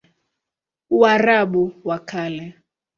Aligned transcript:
Uarabuni 0.89 1.75
wa 1.83 1.99
Kale 1.99 2.55